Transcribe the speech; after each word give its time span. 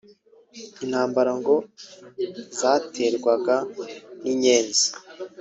intambara 0.83 1.31
ngo 1.39 1.55
zaterwaga 2.59 3.55
n’Inyenzi 4.21 4.87